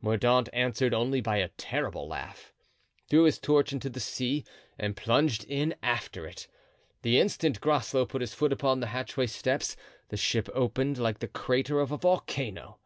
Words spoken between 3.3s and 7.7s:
torch into the sea and plunged in after it. The instant